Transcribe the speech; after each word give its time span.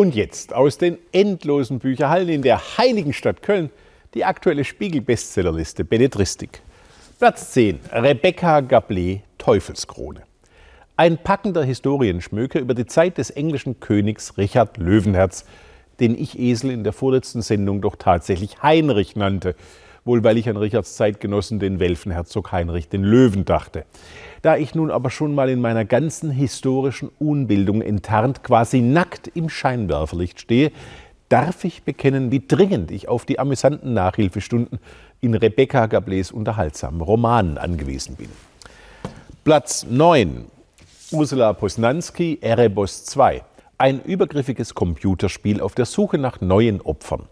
Und 0.00 0.14
jetzt 0.14 0.54
aus 0.54 0.78
den 0.78 0.96
endlosen 1.12 1.78
Bücherhallen 1.78 2.30
in 2.30 2.40
der 2.40 2.78
heiligen 2.78 3.12
Stadt 3.12 3.42
Köln 3.42 3.68
die 4.14 4.24
aktuelle 4.24 4.64
Spiegel-Bestsellerliste 4.64 5.84
Belletristik. 5.84 6.62
Platz 7.18 7.52
10. 7.52 7.80
Rebecca 7.92 8.60
Gablé 8.60 9.20
Teufelskrone. 9.36 10.22
Ein 10.96 11.18
packender 11.18 11.62
Historienschmöker 11.64 12.60
über 12.60 12.72
die 12.72 12.86
Zeit 12.86 13.18
des 13.18 13.28
englischen 13.28 13.78
Königs 13.78 14.38
Richard 14.38 14.78
Löwenherz, 14.78 15.44
den 16.00 16.18
ich 16.18 16.38
Esel 16.38 16.70
in 16.70 16.82
der 16.82 16.94
vorletzten 16.94 17.42
Sendung 17.42 17.82
doch 17.82 17.96
tatsächlich 17.96 18.62
Heinrich 18.62 19.16
nannte, 19.16 19.54
wohl 20.10 20.24
weil 20.24 20.38
ich 20.38 20.48
an 20.48 20.56
Richards 20.56 20.96
Zeitgenossen 20.96 21.60
den 21.60 21.78
Welfenherzog 21.78 22.50
Heinrich 22.50 22.88
den 22.88 23.04
Löwen 23.04 23.44
dachte. 23.44 23.84
Da 24.42 24.56
ich 24.56 24.74
nun 24.74 24.90
aber 24.90 25.08
schon 25.08 25.36
mal 25.36 25.48
in 25.48 25.60
meiner 25.60 25.84
ganzen 25.84 26.32
historischen 26.32 27.10
Unbildung 27.20 27.80
enttarnt 27.80 28.42
quasi 28.42 28.80
nackt 28.80 29.28
im 29.28 29.48
Scheinwerferlicht 29.48 30.40
stehe, 30.40 30.72
darf 31.28 31.62
ich 31.62 31.84
bekennen, 31.84 32.32
wie 32.32 32.42
dringend 32.44 32.90
ich 32.90 33.06
auf 33.06 33.24
die 33.24 33.38
amüsanten 33.38 33.94
Nachhilfestunden 33.94 34.80
in 35.20 35.34
Rebecca 35.34 35.84
Gablés 35.84 36.32
unterhaltsamen 36.32 37.02
Romanen 37.02 37.56
angewiesen 37.56 38.16
bin. 38.16 38.30
Platz 39.44 39.86
9. 39.88 40.46
Ursula 41.12 41.52
Posnanski, 41.52 42.38
Erebos 42.40 43.04
2. 43.04 43.42
Ein 43.78 44.02
übergriffiges 44.02 44.74
Computerspiel 44.74 45.60
auf 45.60 45.76
der 45.76 45.86
Suche 45.86 46.18
nach 46.18 46.40
neuen 46.40 46.80
Opfern. 46.80 47.28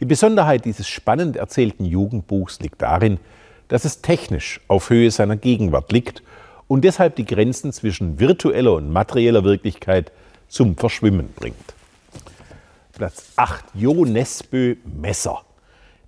Die 0.00 0.06
Besonderheit 0.06 0.64
dieses 0.64 0.88
spannend 0.88 1.36
erzählten 1.36 1.84
Jugendbuchs 1.84 2.58
liegt 2.60 2.80
darin, 2.80 3.20
dass 3.68 3.84
es 3.84 4.00
technisch 4.00 4.60
auf 4.66 4.88
Höhe 4.88 5.10
seiner 5.10 5.36
Gegenwart 5.36 5.92
liegt 5.92 6.22
und 6.68 6.84
deshalb 6.84 7.16
die 7.16 7.26
Grenzen 7.26 7.70
zwischen 7.70 8.18
virtueller 8.18 8.72
und 8.72 8.90
materieller 8.90 9.44
Wirklichkeit 9.44 10.10
zum 10.48 10.74
Verschwimmen 10.76 11.28
bringt. 11.36 11.74
Platz 12.92 13.32
8, 13.36 13.64
Jo 13.74 14.06
Nesbø 14.06 14.76
Messer. 14.84 15.42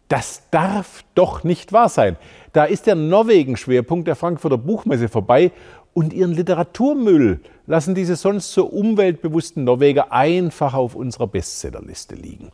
Das 0.08 0.42
darf 0.50 1.05
doch 1.14 1.45
nicht 1.45 1.72
wahr 1.72 1.91
sein. 1.91 2.17
Da 2.55 2.64
ist 2.64 2.86
der 2.86 2.95
Norwegen-Schwerpunkt 2.95 4.08
der 4.08 4.17
Frankfurter 4.17 4.58
Buchmesse 4.58 5.08
vorbei 5.08 5.52
und 5.95 6.12
ihren 6.12 6.33
Literaturmüll 6.33 7.41
lassen 7.67 7.95
diese 7.95 8.17
sonst 8.17 8.53
so 8.53 8.67
umweltbewussten 8.67 9.65
Norweger 9.65 10.12
einfach 10.12 10.75
auf 10.75 10.95
unserer 10.95 11.27
Bestsellerliste 11.27 12.15
liegen. 12.15 12.51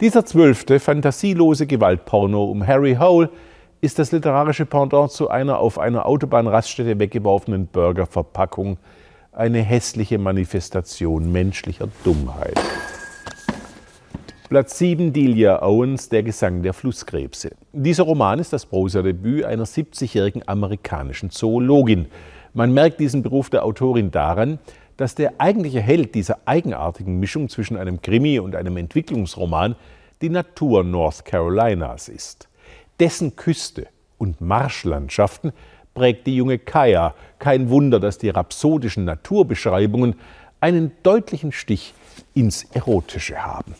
Dieser 0.00 0.24
zwölfte 0.24 0.80
fantasielose 0.80 1.66
Gewaltporno 1.66 2.44
um 2.44 2.66
Harry 2.66 2.96
Hole 2.98 3.30
ist 3.80 3.98
das 3.98 4.10
literarische 4.10 4.66
Pendant 4.66 5.12
zu 5.12 5.28
einer 5.28 5.58
auf 5.58 5.78
einer 5.78 6.06
Autobahnraststätte 6.06 6.98
weggeworfenen 6.98 7.66
Burgerverpackung 7.66 8.78
eine 9.32 9.60
hässliche 9.60 10.18
Manifestation 10.18 11.30
menschlicher 11.30 11.88
Dummheit. 12.02 12.58
Platz 14.48 14.78
7 14.78 15.12
Delia 15.12 15.62
Owens, 15.62 16.08
Der 16.08 16.22
Gesang 16.22 16.62
der 16.62 16.72
Flusskrebse. 16.72 17.50
Dieser 17.74 18.04
Roman 18.04 18.38
ist 18.38 18.52
das 18.52 18.64
Prosadebüt 18.64 19.44
einer 19.44 19.66
70-jährigen 19.66 20.42
amerikanischen 20.48 21.30
Zoologin. 21.30 22.06
Man 22.54 22.72
merkt 22.72 23.00
diesen 23.00 23.22
Beruf 23.22 23.50
der 23.50 23.64
Autorin 23.64 24.10
daran, 24.10 24.58
dass 24.96 25.14
der 25.14 25.34
eigentliche 25.38 25.80
Held 25.80 26.14
dieser 26.14 26.38
eigenartigen 26.44 27.20
Mischung 27.20 27.48
zwischen 27.48 27.76
einem 27.76 28.02
Krimi 28.02 28.38
und 28.38 28.56
einem 28.56 28.76
Entwicklungsroman 28.76 29.76
die 30.20 30.28
Natur 30.28 30.82
North 30.82 31.24
Carolinas 31.24 32.08
ist. 32.08 32.48
Dessen 32.98 33.36
Küste 33.36 33.86
und 34.18 34.40
Marschlandschaften 34.40 35.52
prägt 35.94 36.26
die 36.26 36.36
junge 36.36 36.58
Kaya. 36.58 37.14
Kein 37.38 37.70
Wunder, 37.70 38.00
dass 38.00 38.18
die 38.18 38.30
rhapsodischen 38.30 39.04
Naturbeschreibungen 39.04 40.16
einen 40.60 40.92
deutlichen 41.04 41.52
Stich 41.52 41.94
ins 42.34 42.64
Erotische 42.72 43.44
haben. 43.44 43.74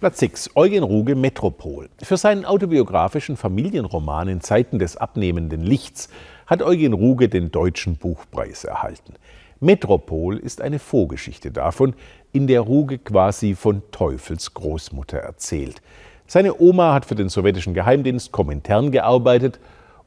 Platz 0.00 0.20
6. 0.20 0.50
Eugen 0.54 0.82
Ruge 0.82 1.14
Metropol. 1.14 1.88
Für 2.02 2.16
seinen 2.16 2.44
autobiografischen 2.44 3.36
Familienroman 3.36 4.28
in 4.28 4.40
Zeiten 4.42 4.78
des 4.78 4.96
abnehmenden 4.96 5.62
Lichts 5.62 6.10
hat 6.46 6.62
Eugen 6.62 6.92
Ruge 6.92 7.28
den 7.28 7.50
Deutschen 7.50 7.96
Buchpreis 7.96 8.64
erhalten. 8.64 9.14
Metropol 9.60 10.36
ist 10.36 10.60
eine 10.60 10.78
Vorgeschichte 10.78 11.50
davon, 11.50 11.94
in 12.32 12.46
der 12.46 12.60
Ruge 12.60 12.98
quasi 12.98 13.54
von 13.54 13.82
Teufels 13.90 14.52
Großmutter 14.52 15.18
erzählt. 15.18 15.80
Seine 16.26 16.60
Oma 16.60 16.94
hat 16.94 17.04
für 17.04 17.14
den 17.14 17.28
sowjetischen 17.28 17.74
Geheimdienst 17.74 18.32
Komintern 18.32 18.90
gearbeitet 18.90 19.60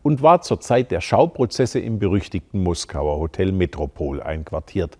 und 0.04 0.22
war 0.22 0.42
zur 0.42 0.60
Zeit 0.60 0.92
der 0.92 1.02
Schauprozesse 1.02 1.80
im 1.80 2.00
berüchtigten 2.00 2.62
Moskauer 2.62 3.20
Hotel 3.20 3.52
Metropol 3.52 4.22
einquartiert. 4.22 4.98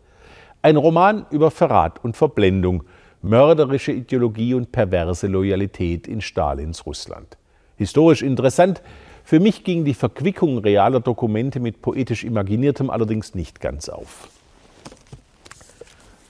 Ein 0.62 0.76
Roman 0.76 1.26
über 1.32 1.52
Verrat 1.52 2.04
und 2.04 2.18
Verblendung, 2.18 2.84
mörderische 3.22 3.92
Ideologie 3.92 4.54
und 4.54 4.72
perverse 4.72 5.28
Loyalität 5.28 6.08
in 6.08 6.22
Stalins 6.22 6.86
Russland. 6.86 7.38
Historisch 7.78 8.22
interessant, 8.22 8.82
für 9.28 9.42
mich 9.42 9.66
ging 9.66 9.84
die 9.84 9.94
Verquickung 9.94 10.60
realer 10.60 11.02
Dokumente 11.02 11.60
mit 11.60 11.82
poetisch 11.82 12.24
Imaginiertem 12.24 12.90
allerdings 12.90 13.36
nicht 13.36 13.60
ganz 13.60 13.90
auf. 13.90 14.30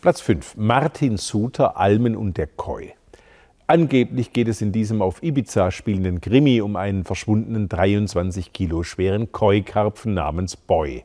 Platz 0.01 0.19
5. 0.19 0.57
Martin 0.57 1.17
Suter, 1.17 1.77
Almen 1.77 2.15
und 2.15 2.39
der 2.39 2.47
Koi. 2.47 2.93
Angeblich 3.67 4.33
geht 4.33 4.47
es 4.47 4.63
in 4.63 4.71
diesem 4.71 5.03
auf 5.03 5.21
Ibiza 5.21 5.69
spielenden 5.69 6.21
Krimi 6.21 6.59
um 6.59 6.75
einen 6.75 7.03
verschwundenen 7.03 7.69
23 7.69 8.51
Kilo 8.51 8.81
schweren 8.81 9.31
Koi-Karpfen 9.31 10.15
namens 10.15 10.55
Boy. 10.55 11.03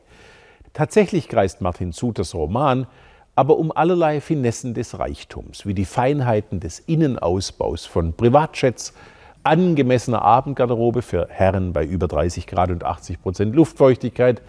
Tatsächlich 0.73 1.27
kreist 1.27 1.61
Martin 1.61 1.91
Suters 1.91 2.33
Roman 2.33 2.87
aber 3.35 3.59
um 3.59 3.71
allerlei 3.71 4.19
Finessen 4.19 4.73
des 4.73 4.97
Reichtums, 4.97 5.67
wie 5.67 5.75
die 5.75 5.85
Feinheiten 5.85 6.59
des 6.59 6.79
Innenausbaus 6.79 7.85
von 7.85 8.13
Privatjets, 8.13 8.93
angemessener 9.43 10.21
Abendgarderobe 10.21 11.01
für 11.01 11.27
Herren 11.29 11.73
bei 11.73 11.85
über 11.85 12.07
30 12.07 12.47
Grad 12.47 12.71
und 12.71 12.83
80 12.83 13.21
Prozent 13.21 13.55
Luftfeuchtigkeit, 13.55 14.41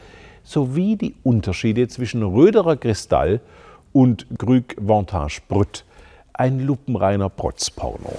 sowie 0.42 0.96
die 0.96 1.14
Unterschiede 1.22 1.88
zwischen 1.88 2.22
Röderer 2.22 2.76
Kristall 2.76 3.40
und 3.92 4.26
Grüg 4.38 4.76
Vantage 4.78 5.40
Brut, 5.48 5.84
ein 6.32 6.60
lupenreiner 6.60 7.28
Protzporno. 7.28 8.12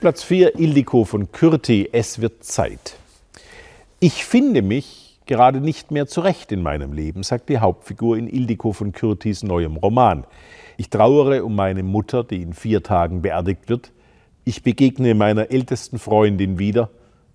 Platz 0.00 0.22
4 0.22 0.58
Ildiko 0.58 1.04
von 1.04 1.32
Kürti, 1.32 1.88
Es 1.92 2.20
wird 2.20 2.44
Zeit. 2.44 2.96
Ich 4.00 4.24
finde 4.24 4.60
mich 4.60 5.18
gerade 5.26 5.60
nicht 5.60 5.90
mehr 5.90 6.06
zurecht 6.06 6.52
in 6.52 6.62
meinem 6.62 6.92
Leben, 6.92 7.22
sagt 7.22 7.48
die 7.48 7.58
Hauptfigur 7.58 8.18
in 8.18 8.28
Ildiko 8.28 8.72
von 8.72 8.92
Kürtis 8.92 9.42
neuem 9.42 9.76
Roman. 9.76 10.24
Ich 10.76 10.90
trauere 10.90 11.44
um 11.44 11.54
meine 11.54 11.82
Mutter, 11.82 12.24
die 12.24 12.42
in 12.42 12.52
vier 12.52 12.82
Tagen 12.82 13.22
beerdigt 13.22 13.68
wird. 13.68 13.92
Ich 14.46 14.62
begegne 14.62 15.14
meiner 15.14 15.50
ältesten 15.50 15.98
Freundin 15.98 16.58
wieder, 16.58 16.90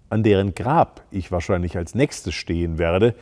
an 0.10 0.22
deren 0.22 0.54
Grab 0.54 1.02
ich 1.10 1.32
wahrscheinlich 1.32 1.76
als 1.76 1.96
nächstes 1.96 2.36
stehen 2.36 2.78
werde. 2.78 3.16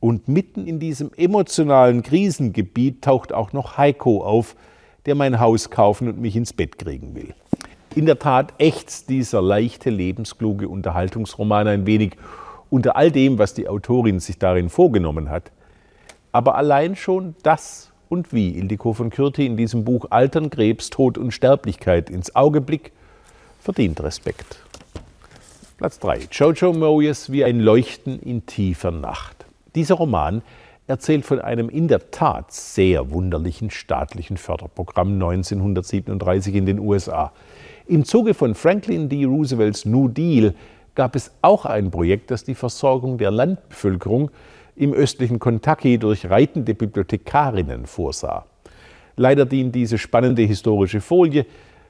Und 0.00 0.26
mitten 0.26 0.66
in 0.66 0.78
diesem 0.78 1.10
emotionalen 1.16 2.02
Krisengebiet 2.02 3.02
taucht 3.02 3.34
auch 3.34 3.52
noch 3.52 3.76
Heiko 3.76 4.22
auf, 4.24 4.56
der 5.04 5.14
mein 5.14 5.38
Haus 5.38 5.68
kaufen 5.68 6.08
und 6.08 6.18
mich 6.18 6.34
ins 6.34 6.54
Bett 6.54 6.78
kriegen 6.78 7.14
will. 7.14 7.34
In 7.94 8.06
der 8.06 8.18
Tat 8.18 8.54
ächzt 8.58 9.10
dieser 9.10 9.42
leichte, 9.42 9.90
lebenskluge 9.90 10.68
Unterhaltungsroman 10.68 11.68
ein 11.68 11.86
wenig 11.86 12.16
unter 12.70 12.96
all 12.96 13.10
dem, 13.10 13.38
was 13.38 13.52
die 13.52 13.68
Autorin 13.68 14.18
sich 14.18 14.38
darin 14.38 14.70
vorgenommen 14.70 15.28
hat. 15.28 15.52
Aber 16.32 16.54
allein 16.56 16.96
schon 16.96 17.34
das 17.42 17.92
und 18.08 18.32
wie 18.32 18.50
Ildiko 18.50 18.94
von 18.94 19.10
Kürti 19.10 19.44
in 19.44 19.56
diesem 19.56 19.84
Buch 19.84 20.06
Altern, 20.10 20.48
Krebs, 20.48 20.88
Tod 20.88 21.18
und 21.18 21.32
Sterblichkeit 21.32 22.08
ins 22.10 22.34
Auge 22.34 22.60
blickt, 22.60 22.92
verdient 23.66 24.00
Respekt. 24.00 24.60
Platz 25.76 25.98
3. 25.98 26.28
Jojo 26.30 26.72
Moyes 26.72 27.32
wie 27.32 27.44
ein 27.44 27.58
Leuchten 27.58 28.20
in 28.20 28.46
tiefer 28.46 28.92
Nacht. 28.92 29.44
Dieser 29.74 29.96
Roman 29.96 30.42
erzählt 30.86 31.24
von 31.24 31.40
einem 31.40 31.68
in 31.68 31.88
der 31.88 32.12
Tat 32.12 32.52
sehr 32.52 33.10
wunderlichen 33.10 33.72
staatlichen 33.72 34.36
Förderprogramm 34.36 35.14
1937 35.14 36.54
in 36.54 36.66
den 36.66 36.78
USA. 36.78 37.32
Im 37.88 38.04
Zuge 38.04 38.34
von 38.34 38.54
Franklin 38.54 39.08
D. 39.08 39.24
Roosevelts 39.24 39.84
New 39.84 40.06
Deal 40.06 40.54
gab 40.94 41.16
es 41.16 41.32
auch 41.42 41.64
ein 41.64 41.90
Projekt, 41.90 42.30
das 42.30 42.44
die 42.44 42.54
Versorgung 42.54 43.18
der 43.18 43.32
Landbevölkerung 43.32 44.30
im 44.76 44.92
östlichen 44.92 45.40
Kentucky 45.40 45.98
durch 45.98 46.30
reitende 46.30 46.72
Bibliothekarinnen 46.72 47.86
vorsah. 47.86 48.46
Leider 49.16 49.44
dient 49.44 49.74
diese 49.74 49.98
spannende 49.98 50.42
historische 50.42 51.00
Folie 51.00 51.46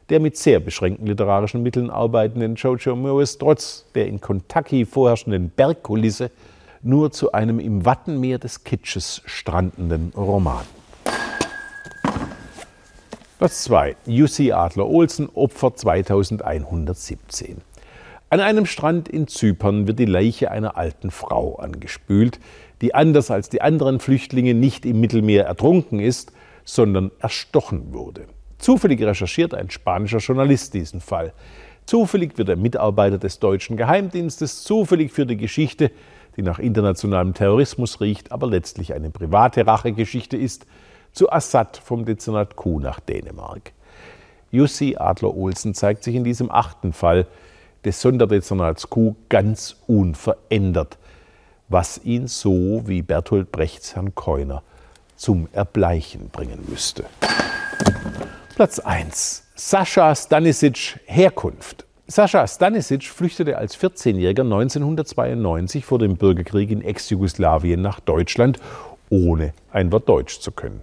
der 0.09 0.21
mit 0.21 0.37
sehr 0.37 0.61
beschränkten 0.61 1.07
literarischen 1.07 1.63
Mitteln 1.63 1.91
arbeitenden 1.91 2.55
Jojo 2.55 2.95
Moyes 2.95 3.39
trotz 3.39 3.87
der 3.95 4.07
in 4.07 4.21
Kentucky 4.21 4.85
vorherrschenden 4.85 5.51
Bergkulisse 5.51 6.31
nur 6.83 7.11
zu 7.11 7.33
einem 7.33 7.59
im 7.59 7.85
Wattenmeer 7.85 8.39
des 8.39 8.63
Kitsches 8.63 9.23
strandenden 9.27 10.13
Roman. 10.17 10.65
Platz 13.39 13.65
2. 13.65 13.97
Jussi 14.07 14.53
Adler 14.53 14.87
Olsen, 14.87 15.29
Opfer 15.35 15.75
2117. 15.75 17.61
An 18.31 18.41
einem 18.41 18.67
Strand 18.67 19.09
in 19.09 19.29
Zypern 19.29 19.87
wird 19.87 19.99
die 19.99 20.07
Leiche 20.07 20.51
einer 20.51 20.77
alten 20.77 21.11
Frau 21.11 21.57
angespült, 21.57 22.41
die 22.81 22.95
anders 22.95 23.31
als 23.31 23.49
die 23.49 23.61
anderen 23.61 24.01
Flüchtlinge 24.01 24.55
nicht 24.55 24.87
im 24.87 25.01
Mittelmeer 25.01 25.45
ertrunken 25.45 26.01
ist, 26.01 26.33
sondern 26.65 27.11
erstochen 27.19 27.93
wurde. 27.93 28.27
Zufällig 28.59 29.03
recherchiert 29.03 29.55
ein 29.55 29.71
spanischer 29.71 30.19
Journalist 30.19 30.75
diesen 30.75 31.01
Fall. 31.01 31.33
Zufällig 31.87 32.37
wird 32.37 32.49
er 32.49 32.57
Mitarbeiter 32.57 33.19
des 33.19 33.39
deutschen 33.39 33.77
Geheimdienstes, 33.77 34.65
zufällig 34.65 35.13
für 35.13 35.27
die 35.27 35.37
Geschichte, 35.37 35.91
die 36.37 36.43
nach 36.43 36.59
internationalem 36.59 37.33
Terrorismus 37.33 38.01
riecht, 38.01 38.33
aber 38.33 38.47
letztlich 38.49 38.93
eine 38.93 39.11
private 39.11 39.67
Rachegeschichte 39.67 40.37
ist, 40.37 40.67
zu 41.13 41.31
Assad 41.31 41.77
vom 41.79 42.05
Dezernat 42.05 42.57
Q 42.57 42.81
nach 42.81 43.01
Dänemark. 43.01 43.73
Jussi 44.51 44.97
Adler-Olsen 44.99 45.75
zeigt 45.75 46.05
sich 46.05 46.15
in 46.15 46.25
diesem 46.25 46.51
achten 46.51 46.93
Fall 46.93 47.27
des 47.85 48.01
Sonderdezernats 48.01 48.91
Q 48.91 49.15
ganz 49.29 49.77
unverändert, 49.87 50.99
was 51.69 52.01
ihn 52.05 52.27
so 52.27 52.83
wie 52.87 53.03
Bertolt 53.03 53.51
Brechts 53.53 53.95
Herrn 53.95 54.15
Keuner 54.15 54.63
zum 55.17 55.49
Erbleichen 55.53 56.29
bringen 56.29 56.65
müsste. 56.69 57.05
Platz 58.57 58.79
1. 58.79 59.43
Sascha 59.55 60.15
Stanisic 60.15 60.99
Herkunft. 61.05 61.85
Sascha 62.07 62.47
Stanisic 62.47 63.05
flüchtete 63.05 63.59
als 63.59 63.79
14-Jähriger 63.79 64.45
1992 64.45 65.85
vor 65.85 65.99
dem 65.99 66.17
Bürgerkrieg 66.17 66.71
in 66.71 66.81
Ex-Jugoslawien 66.81 67.83
nach 67.83 68.01
Deutschland, 68.01 68.59
ohne 69.11 69.53
ein 69.73 69.93
Wort 69.93 70.09
Deutsch 70.09 70.41
zu 70.41 70.53
können. 70.53 70.83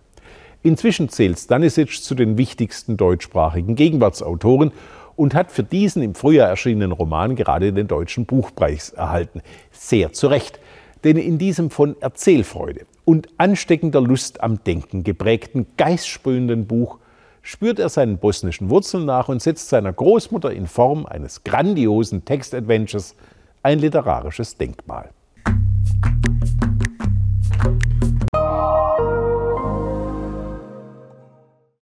Inzwischen 0.62 1.10
zählt 1.10 1.40
Stanisic 1.40 2.04
zu 2.04 2.14
den 2.14 2.38
wichtigsten 2.38 2.96
deutschsprachigen 2.96 3.74
Gegenwartsautoren 3.74 4.72
und 5.16 5.34
hat 5.34 5.52
für 5.52 5.64
diesen 5.64 6.04
im 6.04 6.14
Frühjahr 6.14 6.50
erschienenen 6.50 6.92
Roman 6.92 7.36
gerade 7.36 7.74
den 7.74 7.88
Deutschen 7.88 8.28
Buchpreis 8.28 8.92
erhalten. 8.92 9.42
Sehr 9.72 10.14
zu 10.14 10.28
Recht, 10.28 10.60
denn 11.04 11.18
in 11.18 11.40
diesem 11.40 11.72
von 11.72 12.00
Erzählfreude 12.02 12.86
und 13.06 13.28
ansteckender 13.38 14.02
Lust 14.02 14.42
am 14.42 14.64
Denken 14.64 15.04
geprägten, 15.04 15.68
geistsprühenden 15.78 16.68
Buch 16.68 17.00
spürt 17.42 17.80
er 17.80 17.90
seinen 17.90 18.18
bosnischen 18.18 18.70
Wurzeln 18.70 19.06
nach 19.06 19.28
und 19.28 19.42
setzt 19.42 19.70
seiner 19.70 19.94
Großmutter 19.94 20.52
in 20.52 20.68
Form 20.68 21.06
eines 21.06 21.44
grandiosen 21.44 22.26
Textadventures 22.26 23.16
ein 23.62 23.80
literarisches 23.80 24.58
Denkmal. 24.58 25.10